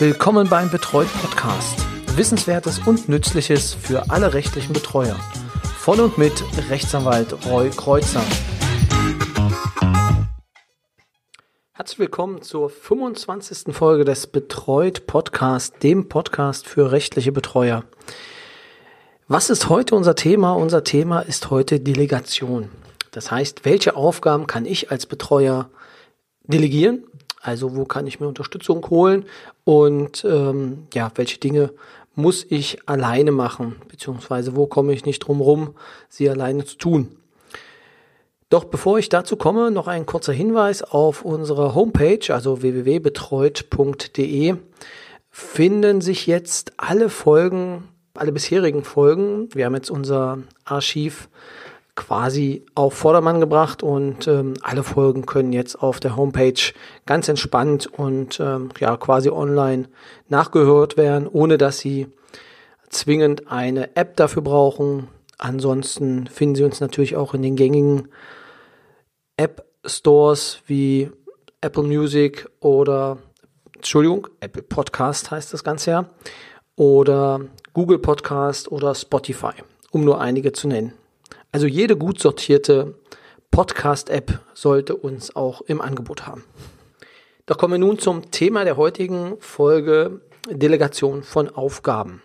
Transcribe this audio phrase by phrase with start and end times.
[0.00, 1.84] Willkommen beim Betreut Podcast.
[2.16, 5.16] Wissenswertes und Nützliches für alle rechtlichen Betreuer.
[5.76, 6.40] Von und mit
[6.70, 8.22] Rechtsanwalt Roy Kreuzer.
[11.72, 13.74] Herzlich willkommen zur 25.
[13.74, 17.82] Folge des Betreut Podcast, dem Podcast für rechtliche Betreuer.
[19.26, 20.52] Was ist heute unser Thema?
[20.52, 22.70] Unser Thema ist heute Delegation.
[23.10, 25.70] Das heißt, welche Aufgaben kann ich als Betreuer
[26.44, 27.07] delegieren?
[27.40, 29.24] Also wo kann ich mir Unterstützung holen
[29.64, 31.70] und ähm, ja, welche Dinge
[32.14, 35.74] muss ich alleine machen, beziehungsweise wo komme ich nicht drum rum,
[36.08, 37.16] sie alleine zu tun.
[38.50, 44.56] Doch bevor ich dazu komme, noch ein kurzer Hinweis auf unserer Homepage, also www.betreut.de,
[45.30, 47.84] finden sich jetzt alle Folgen,
[48.14, 49.48] alle bisherigen Folgen.
[49.54, 51.28] Wir haben jetzt unser Archiv
[51.98, 56.72] quasi auf Vordermann gebracht und ähm, alle Folgen können jetzt auf der Homepage
[57.06, 59.88] ganz entspannt und ähm, ja quasi online
[60.28, 62.06] nachgehört werden, ohne dass Sie
[62.88, 65.08] zwingend eine App dafür brauchen.
[65.38, 68.08] Ansonsten finden Sie uns natürlich auch in den gängigen
[69.36, 71.10] App Stores wie
[71.60, 73.18] Apple Music oder
[73.74, 76.10] Entschuldigung, Apple Podcast heißt das Ganze ja
[76.76, 77.40] oder
[77.72, 79.54] Google Podcast oder Spotify,
[79.90, 80.92] um nur einige zu nennen.
[81.50, 82.94] Also jede gut sortierte
[83.50, 86.44] Podcast-App sollte uns auch im Angebot haben.
[87.46, 92.22] Doch kommen wir nun zum Thema der heutigen Folge Delegation von Aufgaben.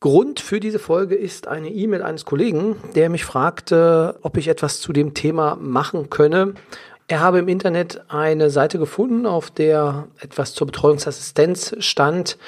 [0.00, 4.80] Grund für diese Folge ist eine E-Mail eines Kollegen, der mich fragte, ob ich etwas
[4.80, 6.54] zu dem Thema machen könne.
[7.08, 12.38] Er habe im Internet eine Seite gefunden, auf der etwas zur Betreuungsassistenz stand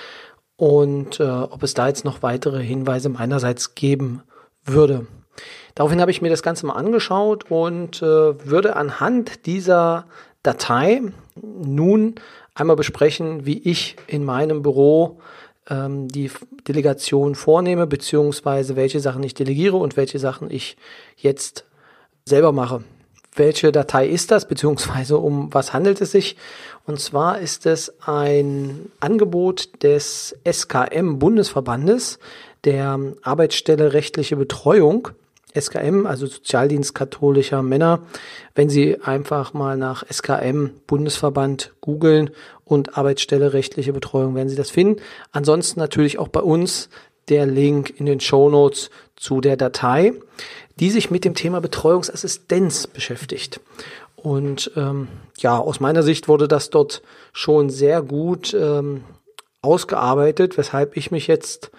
[0.57, 4.23] und äh, ob es da jetzt noch weitere Hinweise meinerseits geben
[4.65, 5.07] würde.
[5.75, 10.07] Daraufhin habe ich mir das Ganze mal angeschaut und äh, würde anhand dieser
[10.43, 11.03] Datei
[11.41, 12.15] nun
[12.55, 15.21] einmal besprechen, wie ich in meinem Büro
[15.69, 16.31] ähm, die
[16.67, 20.77] Delegation vornehme, beziehungsweise welche Sachen ich delegiere und welche Sachen ich
[21.17, 21.65] jetzt
[22.25, 22.85] selber mache.
[23.35, 26.37] Welche Datei ist das, beziehungsweise um was handelt es sich?
[26.85, 32.19] Und zwar ist es ein Angebot des SKM Bundesverbandes,
[32.65, 35.09] der Arbeitsstelle rechtliche Betreuung.
[35.59, 38.01] SKM, also Sozialdienst katholischer Männer.
[38.55, 42.31] Wenn Sie einfach mal nach SKM Bundesverband googeln
[42.65, 45.01] und Arbeitsstelle rechtliche Betreuung, werden Sie das finden.
[45.33, 46.89] Ansonsten natürlich auch bei uns
[47.29, 50.13] der Link in den Show Notes zu der Datei,
[50.79, 53.61] die sich mit dem Thema Betreuungsassistenz beschäftigt.
[54.17, 59.05] Und ähm, ja, aus meiner Sicht wurde das dort schon sehr gut ähm,
[59.63, 61.71] ausgearbeitet, weshalb ich mich jetzt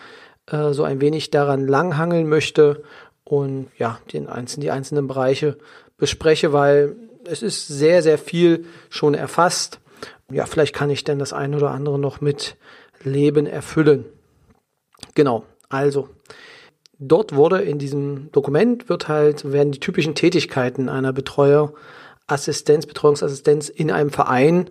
[0.47, 2.83] äh, so ein wenig daran langhangeln möchte
[3.31, 5.57] und ja, den einzelnen, die einzelnen Bereiche
[5.97, 9.79] bespreche, weil es ist sehr, sehr viel schon erfasst.
[10.29, 12.57] Ja, vielleicht kann ich denn das eine oder andere noch mit
[13.05, 14.03] Leben erfüllen.
[15.15, 16.09] Genau, also
[16.99, 23.91] dort wurde in diesem Dokument wird halt, werden die typischen Tätigkeiten einer Betreuerassistenz, Betreuungsassistenz in
[23.91, 24.69] einem Verein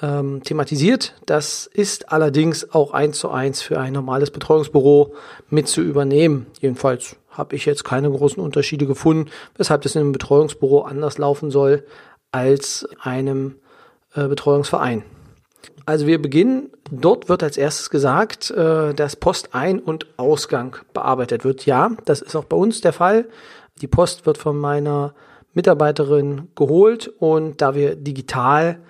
[0.00, 1.16] ähm, thematisiert.
[1.26, 5.12] Das ist allerdings auch eins zu eins für ein normales Betreuungsbüro
[5.50, 6.46] mit zu übernehmen.
[6.62, 11.50] Jedenfalls habe ich jetzt keine großen Unterschiede gefunden, weshalb das in einem Betreuungsbüro anders laufen
[11.50, 11.84] soll
[12.30, 13.56] als einem
[14.14, 15.02] äh, Betreuungsverein.
[15.86, 21.66] Also wir beginnen, dort wird als erstes gesagt, äh, dass Postein- und Ausgang bearbeitet wird.
[21.66, 23.26] Ja, das ist auch bei uns der Fall.
[23.80, 25.14] Die Post wird von meiner
[25.54, 28.80] Mitarbeiterin geholt und da wir digital,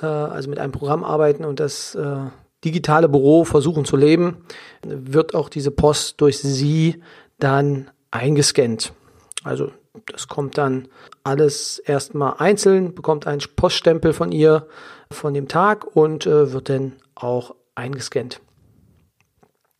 [0.00, 2.16] äh, also mit einem Programm arbeiten und das äh,
[2.64, 4.44] digitale Büro versuchen zu leben,
[4.82, 7.02] wird auch diese Post durch sie
[7.38, 8.92] dann eingescannt.
[9.44, 9.72] Also
[10.06, 10.88] das kommt dann
[11.24, 14.66] alles erstmal einzeln, bekommt einen Poststempel von ihr
[15.10, 18.40] von dem Tag und äh, wird dann auch eingescannt.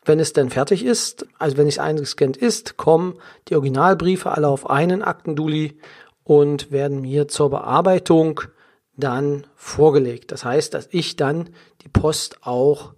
[0.05, 3.19] Wenn es dann fertig ist, also wenn es eingescannt ist, kommen
[3.49, 5.81] die Originalbriefe alle auf einen Aktenduli
[6.22, 8.41] und werden mir zur Bearbeitung
[8.97, 10.33] dann vorgelegt.
[10.33, 11.51] Das heißt, dass ich dann
[11.83, 12.95] die Post auch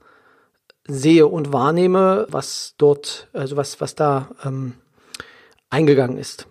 [0.89, 4.75] sehe und wahrnehme, was dort, also was, was da ähm,
[5.71, 6.47] eingegangen ist.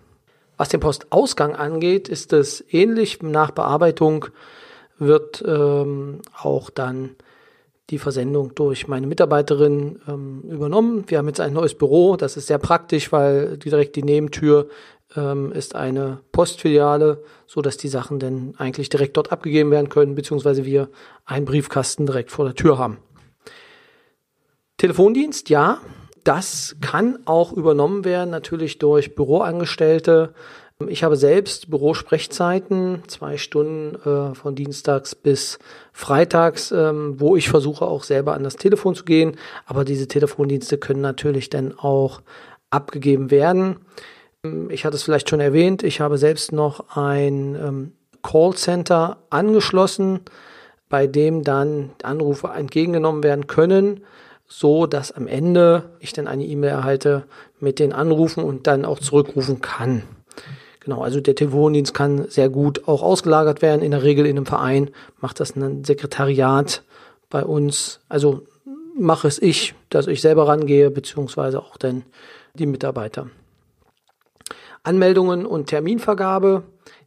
[0.56, 3.22] Was den Postausgang angeht, ist es ähnlich.
[3.22, 4.26] Nach Bearbeitung
[4.98, 7.16] wird ähm, auch dann
[7.90, 11.04] die Versendung durch meine Mitarbeiterin ähm, übernommen.
[11.06, 14.68] Wir haben jetzt ein neues Büro, das ist sehr praktisch, weil direkt die Nebentür
[15.16, 20.14] ähm, ist eine Postfiliale, so dass die Sachen dann eigentlich direkt dort abgegeben werden können,
[20.14, 20.88] beziehungsweise wir
[21.24, 22.98] einen Briefkasten direkt vor der Tür haben.
[24.78, 25.78] Telefondienst, ja,
[26.22, 30.34] das kann auch übernommen werden, natürlich durch Büroangestellte.
[30.86, 35.58] Ich habe selbst Bürosprechzeiten, zwei Stunden äh, von Dienstags bis
[35.92, 39.36] Freitags, ähm, wo ich versuche auch selber an das Telefon zu gehen.
[39.66, 42.22] Aber diese Telefondienste können natürlich dann auch
[42.70, 43.80] abgegeben werden.
[44.44, 47.92] Ähm, ich hatte es vielleicht schon erwähnt, ich habe selbst noch ein ähm,
[48.22, 50.20] Callcenter angeschlossen,
[50.88, 54.04] bei dem dann Anrufe entgegengenommen werden können,
[54.48, 57.24] so dass am Ende ich dann eine E-Mail erhalte
[57.60, 60.02] mit den Anrufen und dann auch zurückrufen kann.
[60.80, 63.82] Genau, also der Telefondienst kann sehr gut auch ausgelagert werden.
[63.82, 64.90] In der Regel in einem Verein
[65.20, 66.82] macht das ein Sekretariat
[67.28, 68.00] bei uns.
[68.08, 68.46] Also
[68.98, 72.04] mache es ich, dass ich selber rangehe, beziehungsweise auch dann
[72.54, 73.28] die Mitarbeiter.
[74.82, 76.62] Anmeldungen und Terminvergabe.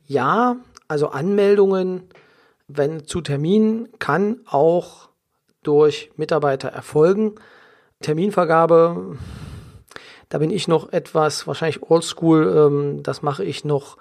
[0.05, 0.57] Ja,
[0.87, 2.03] also Anmeldungen,
[2.67, 5.09] wenn zu Terminen, kann auch
[5.63, 7.35] durch Mitarbeiter erfolgen.
[8.01, 9.17] Terminvergabe
[10.31, 13.97] da bin ich noch etwas, wahrscheinlich oldschool, ähm, das mache ich noch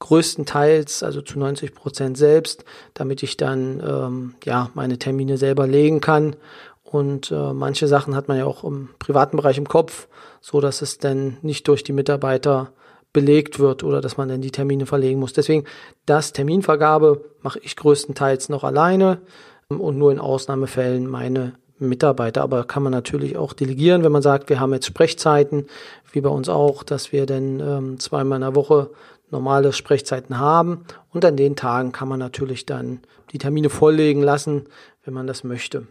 [0.00, 2.64] größtenteils, also zu 90 Prozent selbst,
[2.94, 6.34] damit ich dann ähm, ja meine Termine selber legen kann.
[6.82, 10.08] Und äh, manche Sachen hat man ja auch im privaten Bereich im Kopf,
[10.40, 12.72] so dass es dann nicht durch die Mitarbeiter
[13.12, 15.32] belegt wird oder dass man dann die Termine verlegen muss.
[15.32, 15.64] Deswegen
[16.06, 19.20] das Terminvergabe mache ich größtenteils noch alleine
[19.68, 24.48] und nur in Ausnahmefällen meine Mitarbeiter, aber kann man natürlich auch delegieren, wenn man sagt,
[24.48, 25.66] wir haben jetzt Sprechzeiten,
[26.10, 28.90] wie bei uns auch, dass wir dann ähm, zweimal in der Woche
[29.30, 33.00] normale Sprechzeiten haben und an den Tagen kann man natürlich dann
[33.32, 34.64] die Termine volllegen lassen,
[35.04, 35.86] wenn man das möchte.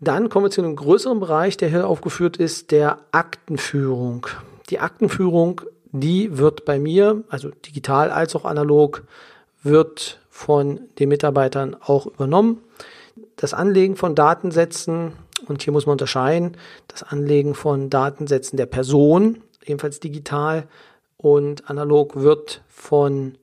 [0.00, 4.26] Dann kommen wir zu einem größeren Bereich, der hier aufgeführt ist, der Aktenführung.
[4.68, 5.60] Die Aktenführung,
[5.92, 9.04] die wird bei mir, also digital als auch analog,
[9.62, 12.62] wird von den Mitarbeitern auch übernommen
[13.36, 15.12] das Anlegen von Datensätzen,
[15.46, 16.56] und hier muss man unterscheiden,
[16.88, 20.66] das Anlegen von Datensätzen der Person, ebenfalls digital
[21.16, 23.38] und analog, wird von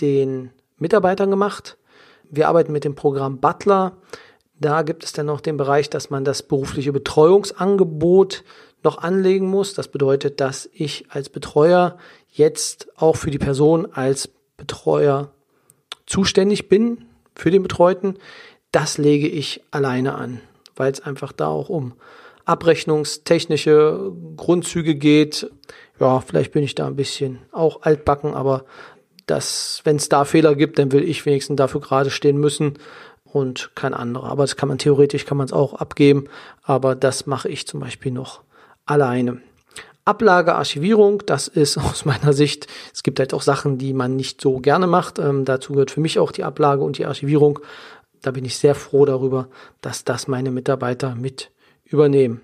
[0.00, 1.76] den Mitarbeitern gemacht.
[2.30, 3.96] Wir arbeiten mit dem Programm Butler.
[4.58, 8.44] Da gibt es dann noch den Bereich, dass man das berufliche Betreuungsangebot
[8.82, 9.74] noch anlegen muss.
[9.74, 11.98] Das bedeutet, dass ich als Betreuer
[12.28, 15.33] jetzt auch für die Person als Betreuer
[16.06, 18.16] zuständig bin, für den Betreuten
[18.74, 20.40] das lege ich alleine an,
[20.74, 21.94] weil es einfach da auch um
[22.44, 25.48] abrechnungstechnische Grundzüge geht.
[26.00, 28.64] Ja, vielleicht bin ich da ein bisschen auch altbacken, aber
[29.26, 32.74] das, wenn es da Fehler gibt, dann will ich wenigstens dafür gerade stehen müssen
[33.22, 34.28] und kein anderer.
[34.28, 36.24] Aber das kann man theoretisch, kann man es auch abgeben,
[36.64, 38.42] aber das mache ich zum Beispiel noch
[38.86, 39.40] alleine.
[40.06, 44.40] Ablage, Archivierung, das ist aus meiner Sicht, es gibt halt auch Sachen, die man nicht
[44.40, 45.18] so gerne macht.
[45.18, 47.58] Ähm, dazu gehört für mich auch die Ablage und die Archivierung.
[48.20, 49.48] Da bin ich sehr froh darüber,
[49.80, 51.50] dass das meine Mitarbeiter mit
[51.84, 52.40] übernehmen.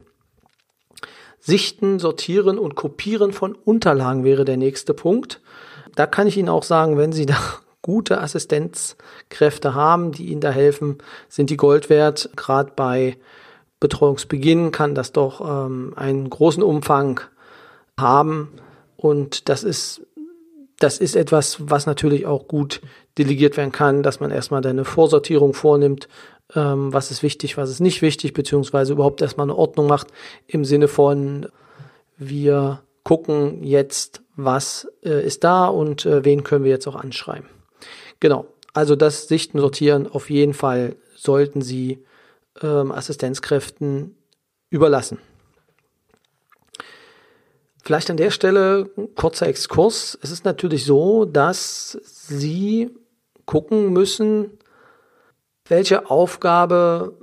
[1.38, 5.40] Sichten, sortieren und kopieren von Unterlagen wäre der nächste Punkt.
[5.94, 7.36] Da kann ich Ihnen auch sagen, wenn Sie da
[7.82, 10.98] gute Assistenzkräfte haben, die Ihnen da helfen,
[11.28, 12.30] sind die Gold wert.
[12.36, 13.16] Gerade bei
[13.80, 17.20] Betreuungsbeginn kann das doch ähm, einen großen Umfang
[17.98, 18.48] haben.
[18.96, 20.02] Und das ist
[20.80, 22.80] das ist etwas, was natürlich auch gut
[23.18, 26.08] delegiert werden kann, dass man erstmal eine Vorsortierung vornimmt,
[26.54, 30.08] ähm, was ist wichtig, was ist nicht wichtig, beziehungsweise überhaupt erstmal eine Ordnung macht
[30.46, 31.46] im Sinne von,
[32.16, 37.48] wir gucken jetzt, was äh, ist da und äh, wen können wir jetzt auch anschreiben.
[38.18, 42.04] Genau, also das Sichten, Sortieren auf jeden Fall sollten Sie
[42.62, 44.16] ähm, Assistenzkräften
[44.70, 45.18] überlassen.
[47.90, 50.16] Vielleicht an der Stelle kurzer Exkurs.
[50.22, 52.88] Es ist natürlich so, dass Sie
[53.46, 54.60] gucken müssen,
[55.66, 57.18] welche Aufgabe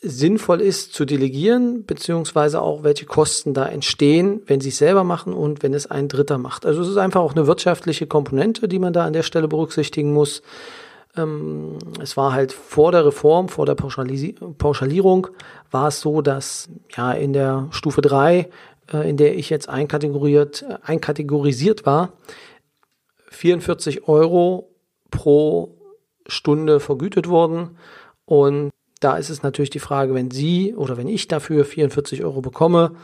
[0.00, 5.32] sinnvoll ist zu delegieren, beziehungsweise auch welche Kosten da entstehen, wenn Sie es selber machen
[5.32, 6.64] und wenn es ein Dritter macht.
[6.64, 10.12] Also es ist einfach auch eine wirtschaftliche Komponente, die man da an der Stelle berücksichtigen
[10.12, 10.42] muss.
[11.16, 15.26] Ähm, es war halt vor der Reform, vor der Pauschalierung,
[15.72, 18.48] war es so, dass ja in der Stufe 3
[18.92, 22.12] äh, in der ich jetzt einkategoriert, äh, einkategorisiert war,
[23.30, 24.70] 44 Euro
[25.10, 25.76] pro
[26.26, 27.76] Stunde vergütet wurden.
[28.24, 28.70] Und
[29.00, 32.94] da ist es natürlich die Frage, wenn Sie oder wenn ich dafür 44 Euro bekomme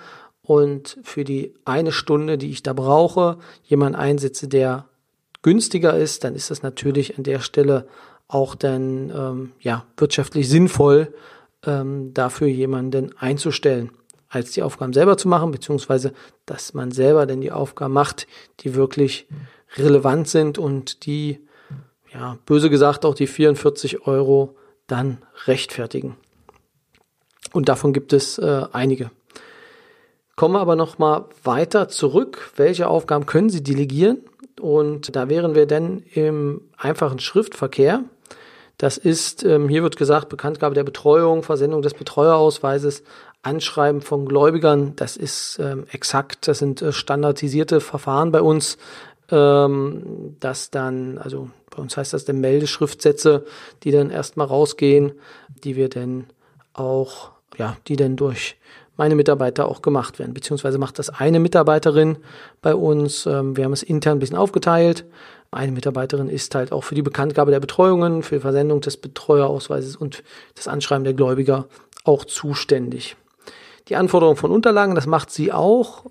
[0.43, 4.87] und für die eine Stunde, die ich da brauche, jemand einsetze, der
[5.43, 7.87] günstiger ist, dann ist das natürlich an der Stelle
[8.29, 11.13] auch dann ähm, ja wirtschaftlich sinnvoll,
[11.67, 13.91] ähm, dafür jemanden einzustellen
[14.29, 16.13] als die Aufgaben selber zu machen, beziehungsweise
[16.47, 18.27] dass man selber denn die Aufgaben macht,
[18.61, 19.27] die wirklich
[19.77, 21.41] relevant sind und die,
[22.13, 24.57] ja, böse gesagt, auch die 44 Euro
[24.87, 26.17] dann rechtfertigen.
[27.53, 29.11] Und davon gibt es äh, einige.
[30.37, 32.53] Kommen wir aber noch mal weiter zurück.
[32.57, 34.19] Welche Aufgaben können Sie delegieren?
[34.61, 38.05] Und da wären wir denn im einfachen Schriftverkehr.
[38.79, 43.03] Das ist, ähm, hier wird gesagt, Bekanntgabe der Betreuung, Versendung des Betreuerausweises,
[43.43, 44.95] Anschreiben von Gläubigern.
[44.97, 48.79] Das ist ähm, exakt, das sind äh, standardisierte Verfahren bei uns,
[49.31, 53.45] ähm, dass dann, also bei uns heißt das dann Meldeschriftsätze,
[53.83, 55.13] die dann erstmal rausgehen,
[55.65, 56.27] die wir dann
[56.73, 58.57] auch, ja, die dann durch
[58.97, 60.35] meine Mitarbeiter auch gemacht werden.
[60.35, 62.19] Beziehungsweise macht das eine Mitarbeiterin
[62.63, 63.27] bei uns.
[63.27, 65.05] Ähm, wir haben es intern ein bisschen aufgeteilt.
[65.51, 69.97] Eine Mitarbeiterin ist halt auch für die Bekanntgabe der Betreuungen, für die Versendung des Betreuerausweises
[69.97, 70.23] und
[70.55, 71.67] das Anschreiben der Gläubiger
[72.05, 73.17] auch zuständig.
[73.89, 76.05] Die Anforderung von Unterlagen, das macht sie auch,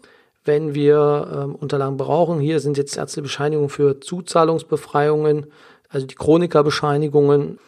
[0.44, 2.40] wenn wir ähm, Unterlagen brauchen.
[2.40, 5.48] Hier sind jetzt ärztliche Bescheinigungen für Zuzahlungsbefreiungen,
[5.90, 7.60] also die Chronikerbescheinigungen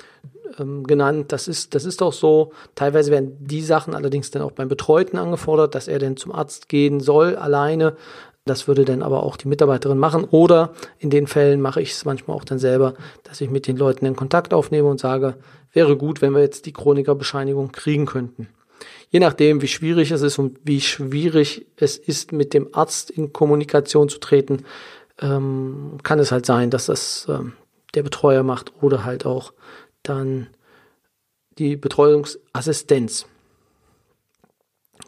[0.57, 1.31] ähm, genannt.
[1.31, 2.51] Das ist, das ist auch so.
[2.73, 6.69] Teilweise werden die Sachen allerdings dann auch beim Betreuten angefordert, dass er denn zum Arzt
[6.69, 7.95] gehen soll, alleine.
[8.49, 10.23] Das würde dann aber auch die Mitarbeiterin machen.
[10.23, 13.77] Oder in den Fällen mache ich es manchmal auch dann selber, dass ich mit den
[13.77, 15.35] Leuten in Kontakt aufnehme und sage,
[15.71, 18.49] wäre gut, wenn wir jetzt die Chronikerbescheinigung kriegen könnten.
[19.11, 23.33] Je nachdem, wie schwierig es ist und wie schwierig es ist, mit dem Arzt in
[23.33, 24.65] Kommunikation zu treten,
[25.21, 27.53] ähm, kann es halt sein, dass das ähm,
[27.93, 29.53] der Betreuer macht oder halt auch
[30.01, 30.47] dann
[31.59, 33.27] die Betreuungsassistenz.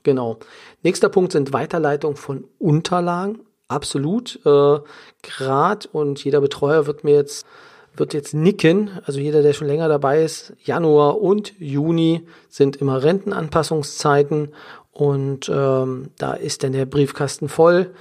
[0.04, 0.38] Genau.
[0.84, 3.40] Nächster Punkt sind Weiterleitung von Unterlagen.
[3.68, 4.40] Absolut.
[4.46, 4.80] Äh,
[5.24, 7.46] Grad und jeder Betreuer wird mir jetzt
[7.96, 8.90] wird jetzt nicken.
[9.06, 14.54] Also jeder, der schon länger dabei ist, Januar und Juni sind immer Rentenanpassungszeiten
[14.92, 17.94] und ähm, da ist dann der Briefkasten voll.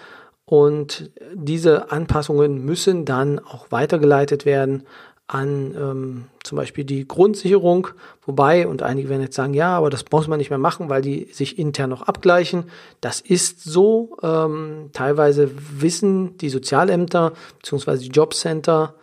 [0.45, 4.85] Und diese Anpassungen müssen dann auch weitergeleitet werden
[5.33, 7.89] an ähm, zum Beispiel die Grundsicherung,
[8.27, 11.03] wobei, und einige werden jetzt sagen, ja, aber das muss man nicht mehr machen, weil
[11.03, 12.65] die sich intern noch abgleichen.
[13.01, 14.17] Das ist so.
[14.25, 17.33] Ähm, teilweise wissen die Sozialämter
[17.63, 17.99] bzw.
[17.99, 18.95] die Jobcenter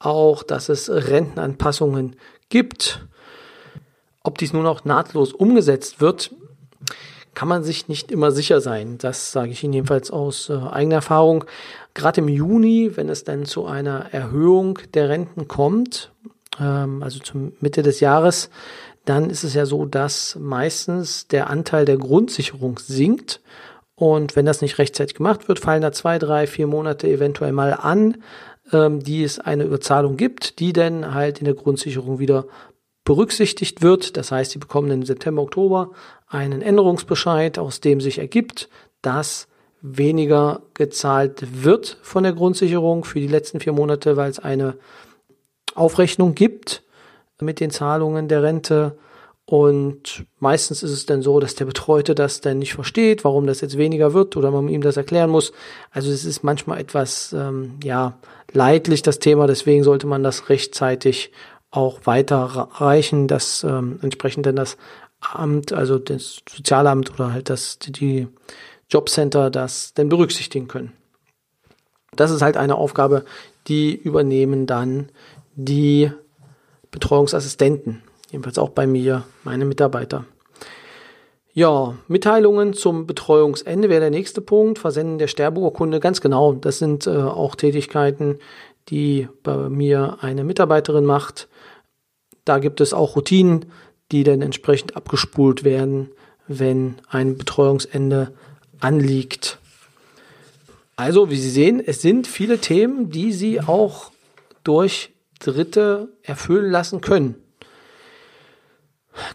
[0.00, 2.16] auch, dass es Rentenanpassungen
[2.48, 3.06] gibt.
[4.24, 6.32] Ob dies nun auch nahtlos umgesetzt wird,
[7.38, 8.98] kann man sich nicht immer sicher sein.
[8.98, 11.44] Das sage ich Ihnen jedenfalls aus äh, eigener Erfahrung.
[11.94, 16.10] Gerade im Juni, wenn es dann zu einer Erhöhung der Renten kommt,
[16.58, 18.50] ähm, also zur Mitte des Jahres,
[19.04, 23.40] dann ist es ja so, dass meistens der Anteil der Grundsicherung sinkt.
[23.94, 27.72] Und wenn das nicht rechtzeitig gemacht wird, fallen da zwei, drei, vier Monate eventuell mal
[27.72, 28.16] an,
[28.72, 32.46] ähm, die es eine Überzahlung gibt, die dann halt in der Grundsicherung wieder
[33.08, 34.18] berücksichtigt wird.
[34.18, 35.92] Das heißt, sie bekommen im September, Oktober
[36.26, 38.68] einen Änderungsbescheid, aus dem sich ergibt,
[39.00, 39.48] dass
[39.80, 44.76] weniger gezahlt wird von der Grundsicherung für die letzten vier Monate, weil es eine
[45.74, 46.82] Aufrechnung gibt
[47.40, 48.98] mit den Zahlungen der Rente.
[49.46, 53.62] Und meistens ist es dann so, dass der Betreute das dann nicht versteht, warum das
[53.62, 55.52] jetzt weniger wird oder man ihm das erklären muss.
[55.90, 58.18] Also es ist manchmal etwas ähm, ja
[58.52, 61.32] leidlich das Thema, deswegen sollte man das rechtzeitig
[61.70, 64.76] auch weiterreichen, dass ähm, entsprechend dann das
[65.20, 68.28] Amt, also das Sozialamt oder halt das, die
[68.88, 70.92] Jobcenter das denn berücksichtigen können.
[72.16, 73.24] Das ist halt eine Aufgabe,
[73.66, 75.10] die übernehmen dann
[75.54, 76.10] die
[76.90, 80.24] Betreuungsassistenten, jedenfalls auch bei mir, meine Mitarbeiter.
[81.52, 84.78] Ja, Mitteilungen zum Betreuungsende wäre der nächste Punkt.
[84.78, 86.52] Versenden der Sterbeurkunde, ganz genau.
[86.52, 88.38] Das sind äh, auch Tätigkeiten,
[88.88, 91.48] die bei mir eine Mitarbeiterin macht.
[92.48, 93.66] Da gibt es auch Routinen,
[94.10, 96.08] die dann entsprechend abgespult werden,
[96.46, 98.32] wenn ein Betreuungsende
[98.80, 99.58] anliegt.
[100.96, 104.10] Also, wie Sie sehen, es sind viele Themen, die Sie auch
[104.64, 107.36] durch Dritte erfüllen lassen können.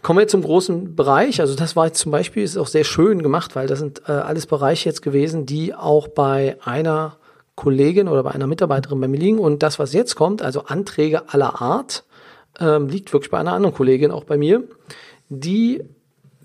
[0.02, 1.40] Kommen wir zum großen Bereich.
[1.40, 4.12] Also das war jetzt zum Beispiel, ist auch sehr schön gemacht, weil das sind äh,
[4.12, 7.16] alles Bereiche jetzt gewesen, die auch bei einer
[7.54, 9.38] Kollegin oder bei einer Mitarbeiterin bei mir liegen.
[9.38, 12.04] Und das, was jetzt kommt, also Anträge aller Art,
[12.60, 14.64] ähm, liegt wirklich bei einer anderen Kollegin, auch bei mir,
[15.28, 15.82] die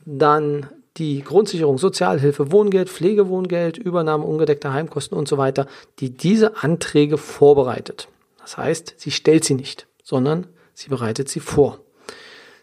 [0.06, 5.68] dann die Grundsicherung, Sozialhilfe, Wohngeld, Pflegewohngeld, Übernahme ungedeckter Heimkosten und so weiter,
[6.00, 8.10] die diese Anträge vorbereitet.
[8.42, 11.80] Das heißt, sie stellt sie nicht, sondern sie bereitet sie vor.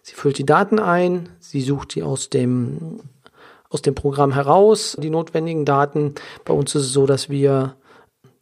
[0.02, 3.00] Sie füllt die Daten ein, sie sucht die aus dem,
[3.70, 6.14] aus dem Programm heraus, die notwendigen Daten.
[6.44, 7.74] Bei uns ist es so, dass wir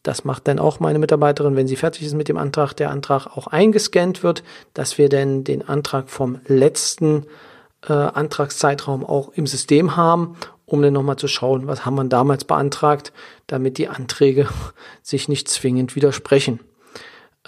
[0.04, 3.26] das macht dann auch meine Mitarbeiterin, wenn sie fertig ist mit dem Antrag, der Antrag
[3.26, 4.44] auch eingescannt wird,
[4.75, 7.25] dass wir dann den Antrag vom letzten
[7.88, 12.44] äh, Antragszeitraum auch im System haben, um dann nochmal zu schauen, was haben wir damals
[12.44, 13.12] beantragt,
[13.46, 14.46] damit die Anträge
[15.02, 16.61] sich nicht zwingend widersprechen.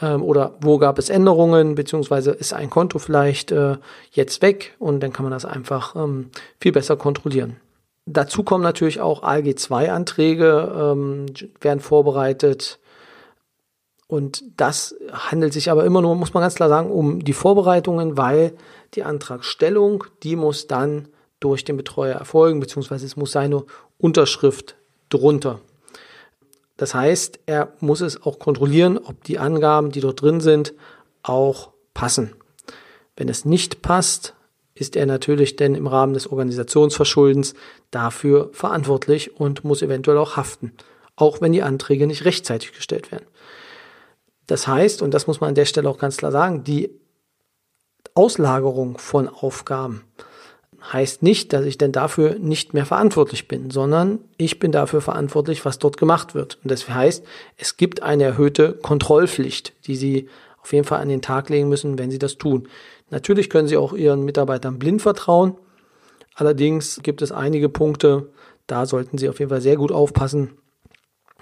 [0.01, 3.77] Ähm, oder wo gab es Änderungen, beziehungsweise ist ein Konto vielleicht äh,
[4.13, 7.57] jetzt weg und dann kann man das einfach ähm, viel besser kontrollieren.
[8.07, 11.27] Dazu kommen natürlich auch ALG-2-Anträge, ähm,
[11.61, 12.79] werden vorbereitet.
[14.07, 18.17] Und das handelt sich aber immer nur, muss man ganz klar sagen, um die Vorbereitungen,
[18.17, 18.53] weil
[18.95, 21.09] die Antragstellung, die muss dann
[21.41, 23.65] durch den Betreuer erfolgen, beziehungsweise es muss seine
[23.99, 24.77] Unterschrift
[25.09, 25.61] drunter.
[26.77, 30.75] Das heißt, er muss es auch kontrollieren, ob die Angaben, die dort drin sind,
[31.25, 32.35] auch passen.
[33.17, 34.36] Wenn es nicht passt,
[34.77, 37.55] ist er natürlich denn im Rahmen des Organisationsverschuldens
[37.91, 40.73] dafür verantwortlich und muss eventuell auch haften,
[41.17, 43.27] auch wenn die Anträge nicht rechtzeitig gestellt werden.
[44.47, 46.91] Das heißt, und das muss man an der Stelle auch ganz klar sagen, die
[48.15, 50.05] Auslagerung von Aufgaben
[50.93, 55.65] heißt nicht, dass ich denn dafür nicht mehr verantwortlich bin, sondern ich bin dafür verantwortlich,
[55.65, 56.59] was dort gemacht wird.
[56.63, 57.25] Und das heißt,
[57.57, 60.29] es gibt eine erhöhte Kontrollpflicht, die Sie
[60.63, 62.69] auf jeden Fall an den Tag legen müssen, wenn Sie das tun.
[63.11, 65.57] Natürlich können Sie auch Ihren Mitarbeitern blind vertrauen.
[66.35, 68.31] Allerdings gibt es einige Punkte,
[68.67, 70.59] da sollten Sie auf jeden Fall sehr gut aufpassen,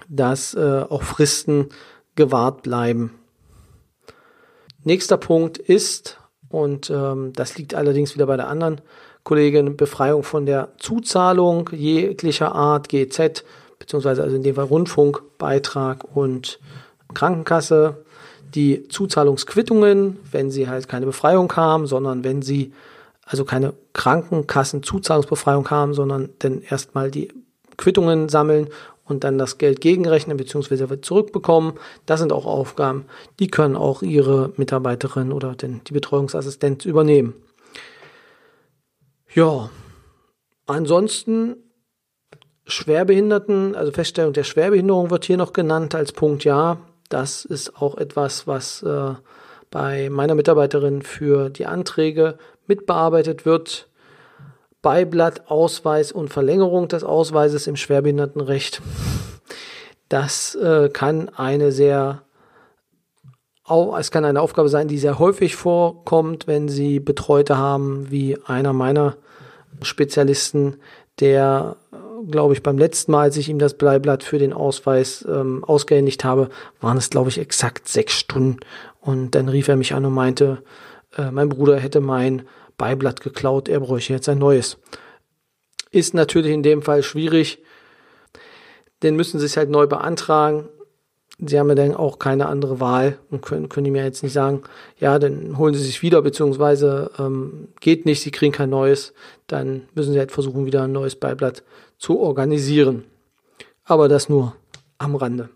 [0.07, 1.69] dass äh, auch Fristen
[2.15, 3.11] gewahrt bleiben.
[4.83, 6.19] Nächster Punkt ist,
[6.49, 8.81] und ähm, das liegt allerdings wieder bei der anderen
[9.23, 13.43] Kollegin, Befreiung von der Zuzahlung jeglicher Art, GZ,
[13.79, 16.59] beziehungsweise also in dem Fall Rundfunkbeitrag und
[17.13, 18.04] Krankenkasse,
[18.55, 22.73] die Zuzahlungsquittungen, wenn sie halt keine Befreiung haben, sondern wenn sie
[23.25, 27.29] also keine Krankenkassenzuzahlungsbefreiung haben, sondern dann erstmal die
[27.77, 28.69] Quittungen sammeln
[29.03, 31.01] und dann das Geld gegenrechnen bzw.
[31.01, 31.73] zurückbekommen.
[32.05, 33.05] Das sind auch Aufgaben,
[33.39, 37.33] die können auch ihre Mitarbeiterin oder den, die Betreuungsassistent übernehmen.
[39.33, 39.69] Ja,
[40.65, 41.57] ansonsten
[42.67, 46.77] Schwerbehinderten, also Feststellung der Schwerbehinderung wird hier noch genannt als Punkt, ja.
[47.09, 49.13] Das ist auch etwas, was äh,
[49.71, 53.89] bei meiner Mitarbeiterin für die Anträge mitbearbeitet wird.
[54.81, 58.81] Beiblatt, Ausweis und Verlängerung des Ausweises im Schwerbehindertenrecht.
[60.09, 62.21] Das äh, kann eine sehr
[63.97, 68.73] es kann eine Aufgabe sein, die sehr häufig vorkommt, wenn Sie Betreute haben, wie einer
[68.73, 69.15] meiner
[69.81, 70.77] Spezialisten,
[71.19, 71.77] der,
[72.29, 76.23] glaube ich, beim letzten Mal, als ich ihm das Bleiblatt für den Ausweis ähm, ausgehändigt
[76.23, 76.49] habe,
[76.81, 78.59] waren es, glaube ich, exakt sechs Stunden.
[79.01, 80.63] Und dann rief er mich an und meinte,
[81.17, 82.43] äh, mein Bruder hätte mein
[82.77, 84.77] Beiblatt geklaut, er bräuchte jetzt ein neues.
[85.91, 87.59] Ist natürlich in dem Fall schwierig,
[89.01, 90.67] denn müssen sie es halt neu beantragen.
[91.37, 94.63] Sie haben ja dann auch keine andere Wahl und können, können mir jetzt nicht sagen,
[94.97, 99.13] ja, dann holen Sie sich wieder, beziehungsweise ähm, geht nicht, Sie kriegen kein neues,
[99.47, 101.63] dann müssen Sie halt versuchen, wieder ein neues Beiblatt
[101.97, 103.05] zu organisieren.
[103.83, 104.55] Aber das nur
[104.97, 105.49] am Rande.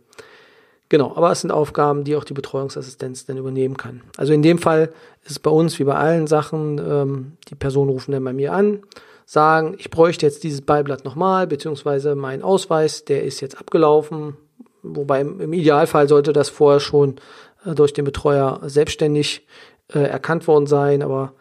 [0.90, 4.02] Genau, aber es sind Aufgaben, die auch die Betreuungsassistenz dann übernehmen kann.
[4.18, 4.90] Also in dem Fall
[5.24, 8.54] ist es bei uns wie bei allen Sachen, ähm, die Personen rufen dann bei mir
[8.54, 8.82] an,
[9.26, 14.36] sagen, ich bräuchte jetzt dieses Beiblatt nochmal, beziehungsweise mein Ausweis, der ist jetzt abgelaufen,
[14.82, 17.18] wobei im, Idealfall sollte das vorher schon
[17.66, 19.46] äh, durch den Betreuer selbstständig
[19.94, 21.34] äh, erkannt worden sein, aber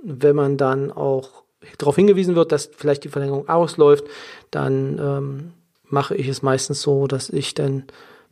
[0.00, 1.42] wenn man dann auch
[1.78, 4.04] darauf hingewiesen wird, dass vielleicht die Verlängerung ausläuft,
[4.50, 5.52] dann ähm,
[5.84, 7.84] mache ich es meistens so, dass ich dann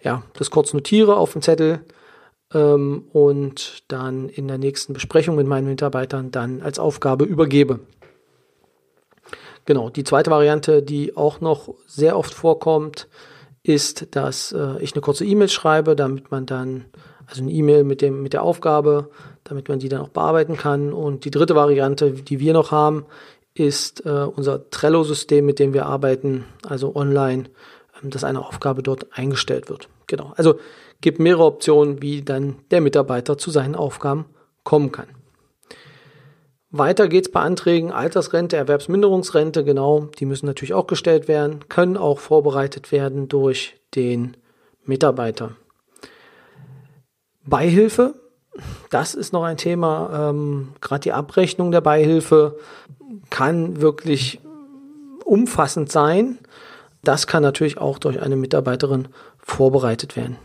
[0.03, 1.81] ja, das kurz notiere auf dem Zettel
[2.53, 7.81] ähm, und dann in der nächsten Besprechung mit meinen Mitarbeitern dann als Aufgabe übergebe.
[9.65, 13.09] Genau, die zweite Variante, die auch noch sehr oft vorkommt,
[13.65, 16.85] ist, dass äh, ich eine kurze E-Mail schreibe, damit man dann,
[17.27, 19.11] also eine E-Mail mit, mit der Aufgabe,
[19.49, 20.93] damit man die dann auch bearbeiten kann.
[20.93, 23.07] Und die dritte Variante, die wir noch haben,
[23.55, 27.49] ist äh, unser Trello-System, mit dem wir arbeiten, also online
[28.03, 29.89] ähm, dass eine Aufgabe dort eingestellt wird.
[30.07, 30.33] Genau.
[30.37, 30.59] Also
[31.01, 34.27] gibt mehrere Optionen, wie dann der Mitarbeiter zu seinen Aufgaben
[34.65, 35.09] kommen kann.
[36.71, 42.19] Weiter geht's bei Anträgen Altersrente, Erwerbsminderungsrente, genau, die müssen natürlich auch gestellt werden, können auch
[42.19, 44.37] vorbereitet werden durch den
[44.85, 45.53] Mitarbeiter.
[47.47, 48.15] Beihilfe,
[48.91, 50.31] das ist noch ein Thema.
[50.31, 52.59] Ähm, Gerade die Abrechnung der Beihilfe
[53.31, 54.41] kann wirklich
[55.25, 56.39] umfassend sein.
[57.03, 60.37] Das kann natürlich auch durch eine Mitarbeiterin vorbereitet werden.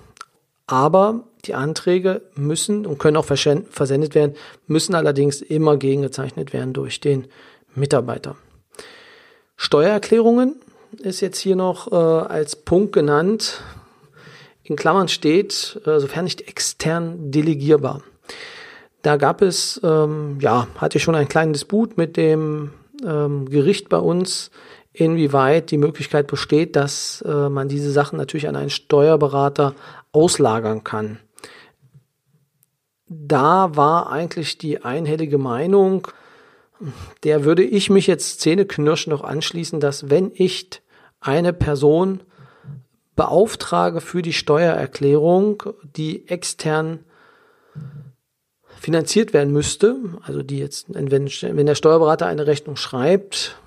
[0.67, 4.36] Aber die Anträge müssen und können auch versendet werden,
[4.67, 7.28] müssen allerdings immer gegengezeichnet werden durch den
[7.74, 8.36] Mitarbeiter.
[9.58, 10.56] Steuererklärungen
[10.97, 13.62] ist jetzt hier noch äh, als Punkt genannt.
[14.72, 18.04] In Klammern steht, äh, sofern nicht extern delegierbar.
[19.02, 22.72] Da gab es, ähm, ja, hatte ich schon einen kleinen Disput mit dem
[23.06, 24.50] ähm, Gericht bei uns,
[24.94, 29.76] inwieweit die Möglichkeit besteht, dass äh, man diese Sachen natürlich an einen Steuerberater
[30.14, 31.20] auslagern kann.
[33.10, 36.08] Da war eigentlich die einhellige Meinung,
[37.26, 40.82] der würde ich mich jetzt zähneknirschen noch anschließen, dass wenn ich
[41.20, 42.22] eine Person
[43.15, 45.63] beauftrage für die Steuererklärung,
[45.95, 47.00] die extern
[48.80, 53.58] finanziert werden müsste, also die jetzt, wenn, der Steuerberater eine Rechnung schreibt,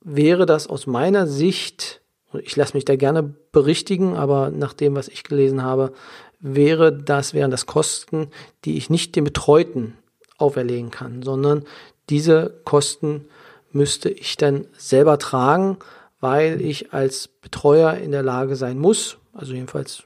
[0.00, 2.00] wäre das aus meiner Sicht,
[2.32, 5.92] und ich lasse mich da gerne berichtigen, aber nach dem, was ich gelesen habe,
[6.38, 8.28] wäre das, wären das Kosten,
[8.64, 9.98] die ich nicht dem Betreuten
[10.38, 11.64] auferlegen kann, sondern
[12.08, 13.26] diese Kosten
[13.72, 15.78] müsste ich dann selber tragen,
[16.20, 20.04] weil ich als Betreuer in der Lage sein muss, also jedenfalls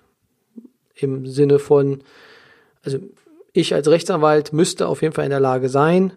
[0.95, 2.03] im Sinne von,
[2.83, 2.99] also
[3.53, 6.13] ich als Rechtsanwalt müsste auf jeden Fall in der Lage sein,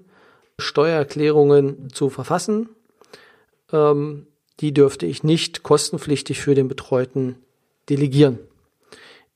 [0.60, 2.70] Steuererklärungen zu verfassen.
[3.72, 4.28] Ähm,
[4.60, 7.36] die dürfte ich nicht kostenpflichtig für den Betreuten
[7.90, 8.40] delegieren.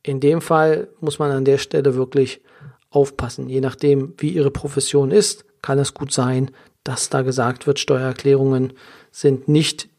[0.03, 2.41] In dem Fall muss man an der Stelle wirklich
[2.89, 3.49] aufpassen.
[3.49, 6.49] Je nachdem, wie Ihre Profession ist, kann es gut sein,
[6.83, 8.73] dass da gesagt wird, Steuererklärungen
[9.11, 9.89] sind nicht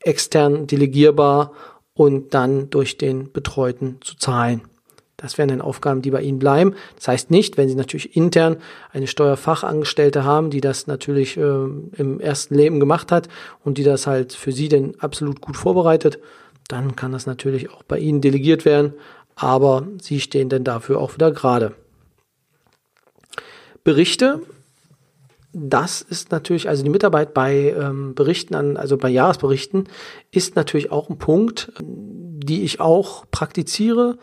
[0.00, 1.52] extern delegierbar
[1.94, 4.62] und dann durch den Betreuten zu zahlen.
[5.20, 6.74] Das wären dann Aufgaben, die bei Ihnen bleiben.
[6.96, 8.56] Das heißt nicht, wenn Sie natürlich intern
[8.90, 13.28] eine Steuerfachangestellte haben, die das natürlich äh, im ersten Leben gemacht hat
[13.62, 16.18] und die das halt für Sie denn absolut gut vorbereitet,
[16.68, 18.94] dann kann das natürlich auch bei Ihnen delegiert werden,
[19.36, 21.74] aber Sie stehen dann dafür auch wieder gerade.
[23.84, 24.40] Berichte
[25.52, 29.88] das ist natürlich, also die Mitarbeit bei ähm, Berichten an, also bei Jahresberichten,
[30.30, 34.18] ist natürlich auch ein Punkt, die ich auch praktiziere.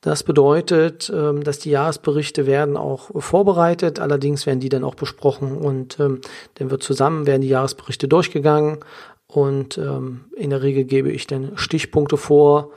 [0.00, 5.56] Das bedeutet, ähm, dass die Jahresberichte werden auch vorbereitet, allerdings werden die dann auch besprochen
[5.56, 6.20] und ähm,
[6.54, 8.78] dann wird zusammen werden die Jahresberichte durchgegangen
[9.26, 12.70] und ähm, in der Regel gebe ich dann Stichpunkte vor,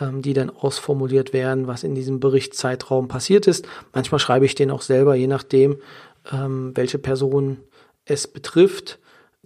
[0.00, 3.66] ähm, die dann ausformuliert werden, was in diesem Berichtszeitraum passiert ist.
[3.92, 5.76] Manchmal schreibe ich den auch selber, je nachdem,
[6.32, 7.58] ähm, welche Person
[8.04, 8.98] es betrifft.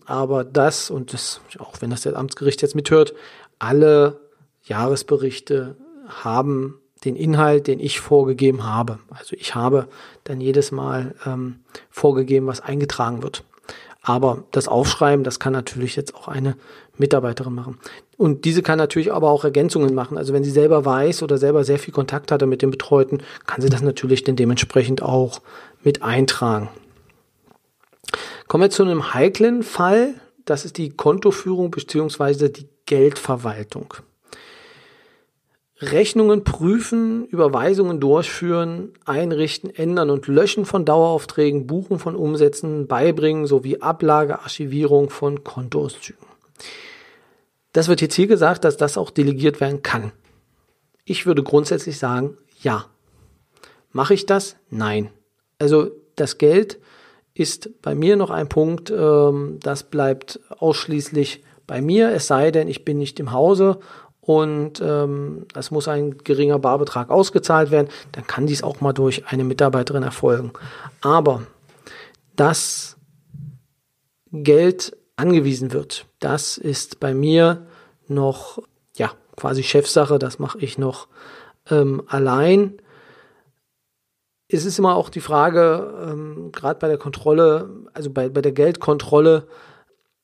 [0.04, 3.14] Aber das, und das, auch wenn das der Amtsgericht jetzt mithört,
[3.58, 4.20] alle
[4.62, 5.76] Jahresberichte
[6.08, 8.98] haben den Inhalt, den ich vorgegeben habe.
[9.10, 9.88] Also ich habe
[10.24, 13.44] dann jedes Mal ähm, vorgegeben, was eingetragen wird.
[14.02, 16.56] Aber das Aufschreiben, das kann natürlich jetzt auch eine
[16.96, 17.78] Mitarbeiterin machen.
[18.16, 20.16] Und diese kann natürlich aber auch Ergänzungen machen.
[20.16, 23.60] Also wenn sie selber weiß oder selber sehr viel Kontakt hatte mit dem Betreuten, kann
[23.60, 25.40] sie das natürlich dann dementsprechend auch
[25.82, 26.68] mit eintragen.
[28.48, 30.14] Kommen wir zu einem heiklen Fall.
[30.44, 32.48] Das ist die Kontoführung bzw.
[32.48, 33.94] die Geldverwaltung.
[35.80, 43.80] Rechnungen prüfen, Überweisungen durchführen, einrichten, ändern und löschen von Daueraufträgen, Buchen von Umsätzen, beibringen sowie
[43.80, 46.26] Ablage, Archivierung von Kontoauszügen.
[47.72, 50.12] Das wird jetzt hier gesagt, dass das auch delegiert werden kann.
[51.04, 52.86] Ich würde grundsätzlich sagen, ja.
[53.92, 54.56] Mache ich das?
[54.68, 55.10] Nein.
[55.58, 56.78] Also das Geld
[57.32, 62.68] ist bei mir noch ein Punkt, ähm, das bleibt ausschließlich bei mir, es sei denn,
[62.68, 63.78] ich bin nicht im Hause
[64.20, 69.26] und ähm, es muss ein geringer Barbetrag ausgezahlt werden, dann kann dies auch mal durch
[69.26, 70.52] eine Mitarbeiterin erfolgen.
[71.00, 71.42] Aber
[72.36, 72.96] dass
[74.30, 77.66] Geld angewiesen wird, das ist bei mir
[78.08, 78.62] noch
[78.96, 81.08] ja quasi Chefsache, das mache ich noch
[81.70, 82.74] ähm, allein.
[84.48, 88.52] Es ist immer auch die Frage, ähm, gerade bei der Kontrolle, also bei, bei der
[88.52, 89.46] Geldkontrolle,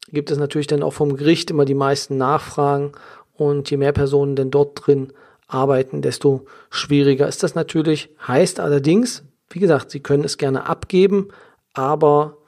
[0.09, 2.93] gibt es natürlich dann auch vom Gericht immer die meisten Nachfragen
[3.37, 5.13] und je mehr Personen denn dort drin
[5.47, 8.11] arbeiten, desto schwieriger ist das natürlich.
[8.27, 11.29] Heißt allerdings, wie gesagt, Sie können es gerne abgeben,
[11.73, 12.39] aber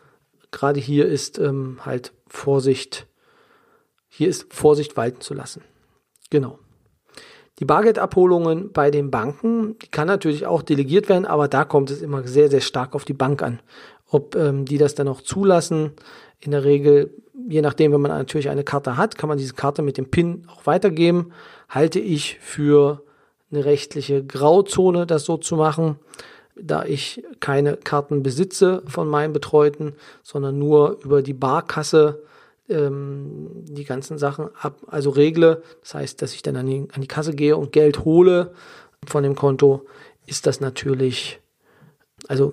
[0.51, 3.07] gerade hier ist ähm, halt Vorsicht,
[4.09, 5.63] hier ist Vorsicht walten zu lassen.
[6.31, 6.59] Genau.
[7.59, 12.03] Die Bargeldabholungen bei den Banken, die kann natürlich auch delegiert werden, aber da kommt es
[12.03, 13.61] immer sehr, sehr stark auf die Bank an.
[14.09, 15.93] Ob ähm, die das dann auch zulassen.
[16.41, 17.15] In der Regel,
[17.49, 20.47] je nachdem, wenn man natürlich eine Karte hat, kann man diese Karte mit dem PIN
[20.49, 21.33] auch weitergeben.
[21.69, 23.03] Halte ich für
[23.51, 25.99] eine rechtliche Grauzone, das so zu machen,
[26.55, 32.23] da ich keine Karten besitze von meinen Betreuten, sondern nur über die Barkasse
[32.69, 35.63] ähm, die ganzen Sachen ab, also regle.
[35.81, 38.53] Das heißt, dass ich dann an die, an die Kasse gehe und Geld hole
[39.07, 39.87] von dem Konto,
[40.27, 41.41] ist das natürlich,
[42.27, 42.53] also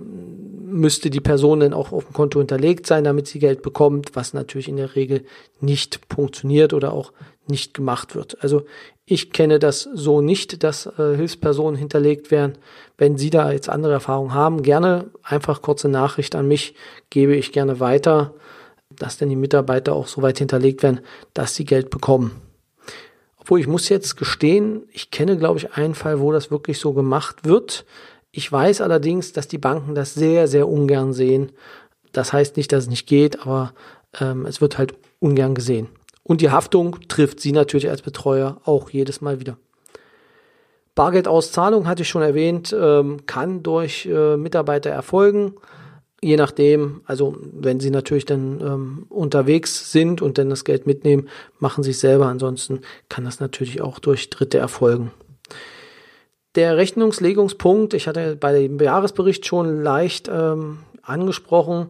[0.65, 4.33] müsste die Person dann auch auf dem Konto hinterlegt sein, damit sie Geld bekommt, was
[4.33, 5.25] natürlich in der Regel
[5.61, 7.13] nicht funktioniert oder auch
[7.47, 8.37] nicht gemacht wird.
[8.41, 8.63] Also
[9.05, 12.57] ich kenne das so nicht, dass äh, Hilfspersonen hinterlegt werden.
[12.97, 16.73] Wenn Sie da jetzt andere Erfahrungen haben, gerne einfach kurze Nachricht an mich,
[17.09, 18.33] gebe ich gerne weiter
[18.99, 21.01] dass denn die Mitarbeiter auch so weit hinterlegt werden,
[21.33, 22.41] dass sie Geld bekommen.
[23.37, 26.93] Obwohl ich muss jetzt gestehen, ich kenne, glaube ich, einen Fall, wo das wirklich so
[26.93, 27.85] gemacht wird.
[28.37, 31.53] Ich weiß allerdings, dass die Banken das sehr, sehr ungern sehen,
[32.11, 33.73] Das heißt nicht, dass es nicht geht, aber
[34.19, 35.87] ähm, es wird halt ungern gesehen.
[36.23, 39.57] Und die Haftung trifft Sie natürlich als Betreuer auch jedes Mal wieder.
[40.95, 45.55] Bargeldauszahlung hatte ich schon erwähnt, ähm, kann durch äh, Mitarbeiter erfolgen.
[46.21, 51.27] Je nachdem, also wenn sie natürlich dann ähm, unterwegs sind und dann das Geld mitnehmen,
[51.59, 52.27] machen sie es selber.
[52.27, 55.11] Ansonsten kann das natürlich auch durch Dritte erfolgen.
[56.55, 61.87] Der Rechnungslegungspunkt, ich hatte bei dem Jahresbericht schon leicht ähm, angesprochen,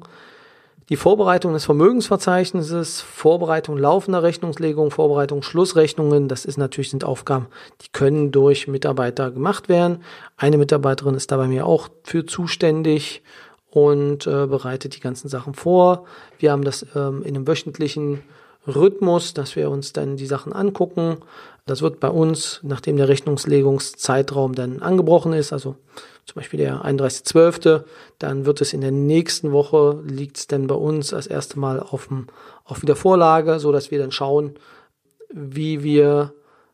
[0.90, 7.48] die Vorbereitung des Vermögensverzeichnisses, Vorbereitung laufender Rechnungslegung, Vorbereitung Schlussrechnungen, das ist natürlich sind Aufgaben,
[7.82, 10.04] die können durch Mitarbeiter gemacht werden.
[10.38, 13.24] Eine Mitarbeiterin ist da bei mir auch für zuständig
[13.70, 16.06] und äh, bereitet die ganzen Sachen vor.
[16.38, 18.22] Wir haben das ähm, in einem wöchentlichen
[18.68, 21.18] Rhythmus, dass wir uns dann die Sachen angucken.
[21.66, 25.76] Das wird bei uns, nachdem der Rechnungslegungszeitraum dann angebrochen ist, also
[26.26, 27.84] zum Beispiel der 31.12.,
[28.20, 31.80] dann wird es in der nächsten Woche, liegt es dann bei uns das erste Mal
[31.80, 32.28] auf, dem,
[32.64, 34.56] auf Wiedervorlage, so dass wir dann schauen,
[35.30, 36.34] wie wir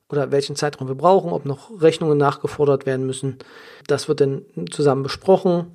[0.10, 3.40] oder welchen Zeitraum wir brauchen, ob noch Rechnungen nachgefordert werden müssen.
[3.88, 5.68] Das wird dann zusammen besprochen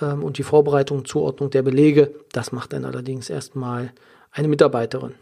[0.00, 3.92] ähm, und die Vorbereitung, Zuordnung der Belege, das macht dann allerdings erstmal
[4.32, 5.14] eine Mitarbeiterin.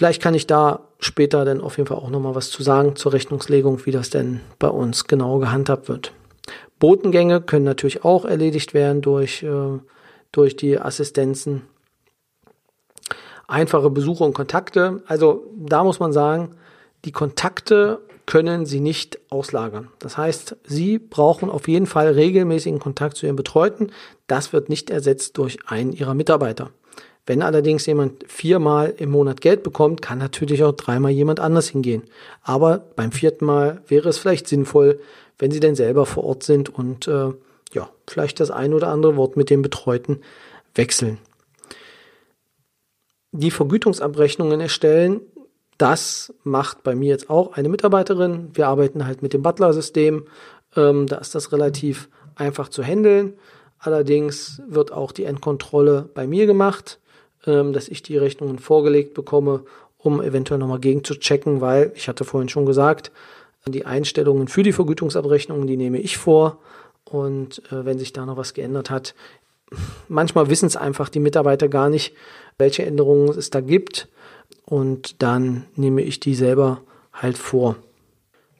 [0.00, 3.12] Vielleicht kann ich da später dann auf jeden Fall auch nochmal was zu sagen zur
[3.12, 6.14] Rechnungslegung, wie das denn bei uns genau gehandhabt wird.
[6.78, 9.78] Botengänge können natürlich auch erledigt werden durch, äh,
[10.32, 11.66] durch die Assistenzen.
[13.46, 15.02] Einfache Besuche und Kontakte.
[15.04, 16.56] Also da muss man sagen,
[17.04, 19.90] die Kontakte können Sie nicht auslagern.
[19.98, 23.92] Das heißt, Sie brauchen auf jeden Fall regelmäßigen Kontakt zu Ihren Betreuten.
[24.28, 26.70] Das wird nicht ersetzt durch einen Ihrer Mitarbeiter.
[27.30, 32.02] Wenn allerdings jemand viermal im Monat Geld bekommt, kann natürlich auch dreimal jemand anders hingehen.
[32.42, 34.98] Aber beim vierten Mal wäre es vielleicht sinnvoll,
[35.38, 37.28] wenn Sie denn selber vor Ort sind und äh,
[37.72, 40.22] ja, vielleicht das ein oder andere Wort mit dem Betreuten
[40.74, 41.18] wechseln.
[43.30, 45.20] Die Vergütungsabrechnungen erstellen,
[45.78, 48.48] das macht bei mir jetzt auch eine Mitarbeiterin.
[48.54, 50.26] Wir arbeiten halt mit dem Butler-System.
[50.74, 53.34] Ähm, da ist das relativ einfach zu handeln.
[53.78, 56.98] Allerdings wird auch die Endkontrolle bei mir gemacht
[57.46, 59.64] ähm, dass ich die Rechnungen vorgelegt bekomme,
[59.98, 63.10] um eventuell nochmal gegen zu checken, weil ich hatte vorhin schon gesagt,
[63.66, 66.58] die Einstellungen für die Vergütungsabrechnungen, die nehme ich vor.
[67.04, 69.14] Und äh, wenn sich da noch was geändert hat,
[70.08, 72.14] manchmal wissen es einfach die Mitarbeiter gar nicht,
[72.58, 74.08] welche Änderungen es da gibt.
[74.64, 77.76] Und dann nehme ich die selber halt vor.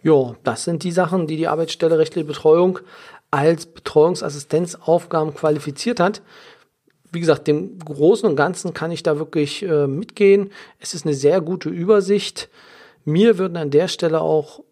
[0.02, 2.78] Ja, das sind die Sachen, die die Arbeitsstelle rechtliche Betreuung
[3.30, 6.22] als Betreuungsassistenzaufgaben qualifiziert hat
[7.12, 10.50] wie gesagt, dem Großen und Ganzen kann ich da wirklich äh, mitgehen.
[10.78, 12.48] Es ist eine sehr gute Übersicht.
[13.04, 14.62] Mir würden an der Stelle auch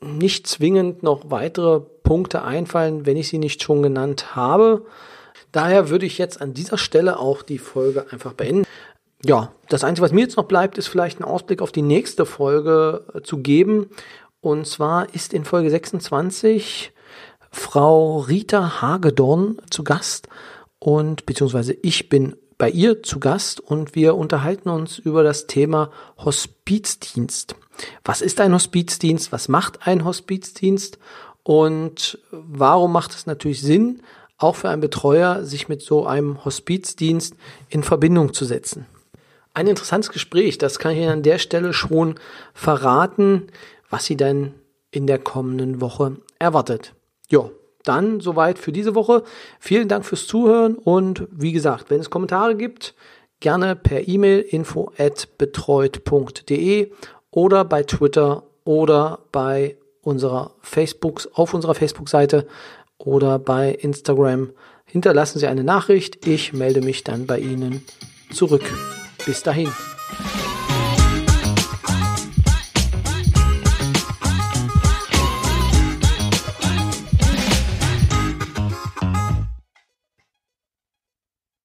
[0.00, 4.84] nicht zwingend noch weitere Punkte einfallen, wenn ich sie nicht schon genannt habe.
[5.52, 8.66] Daher würde ich jetzt an dieser Stelle auch die Folge einfach beenden.
[9.24, 12.26] Ja, das Einzige, was mir jetzt noch bleibt, ist vielleicht einen Ausblick auf die nächste
[12.26, 13.88] Folge äh, zu geben.
[14.40, 16.92] Und zwar ist in Folge 26
[17.52, 20.28] Frau Rita Hagedorn zu Gast
[20.82, 25.92] und beziehungsweise ich bin bei ihr zu Gast und wir unterhalten uns über das Thema
[26.18, 27.54] Hospizdienst.
[28.04, 29.30] Was ist ein Hospizdienst?
[29.30, 30.98] Was macht ein Hospizdienst?
[31.44, 34.02] Und warum macht es natürlich Sinn,
[34.38, 37.36] auch für einen Betreuer, sich mit so einem Hospizdienst
[37.68, 38.86] in Verbindung zu setzen?
[39.54, 42.16] Ein interessantes Gespräch, das kann ich Ihnen an der Stelle schon
[42.54, 43.46] verraten,
[43.88, 44.54] was Sie dann
[44.90, 46.92] in der kommenden Woche erwartet.
[47.28, 47.50] Ja,
[47.84, 49.22] dann soweit für diese Woche.
[49.60, 52.94] Vielen Dank fürs Zuhören und wie gesagt, wenn es Kommentare gibt,
[53.40, 56.90] gerne per E-Mail info at betreut.de
[57.30, 62.46] oder bei Twitter oder bei unserer Facebook, auf unserer Facebook-Seite
[62.98, 64.50] oder bei Instagram.
[64.84, 66.26] Hinterlassen Sie eine Nachricht.
[66.26, 67.82] Ich melde mich dann bei Ihnen
[68.30, 68.64] zurück.
[69.24, 69.70] Bis dahin.